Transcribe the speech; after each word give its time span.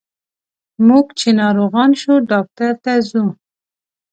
موږ 0.87 1.05
چې 1.19 1.29
ناروغان 1.41 1.91
شو 2.01 2.13
ډاکټر 2.31 2.71
ته 2.83 2.93
ځو. 3.09 3.25